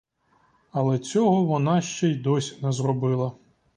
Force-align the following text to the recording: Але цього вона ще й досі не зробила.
Але 0.71 0.99
цього 0.99 1.45
вона 1.45 1.81
ще 1.81 2.07
й 2.07 2.15
досі 2.15 2.57
не 2.61 2.71
зробила. 2.71 3.31